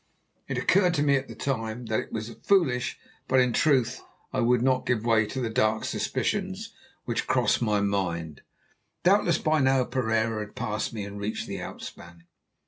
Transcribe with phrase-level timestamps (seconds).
[0.47, 4.01] It occurred to me at the time that it was foolish, but, in truth,
[4.33, 6.71] I would not give way to the dark suspicions
[7.05, 8.41] which crossed my mind.
[9.03, 12.23] Doubtless by now Pereira had passed me and reached the outspan.